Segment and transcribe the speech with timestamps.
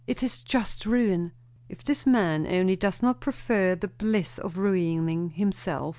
[0.07, 1.31] it is just ruin."
[1.69, 5.89] "If this man only does not prefer the bliss of ruining himself!"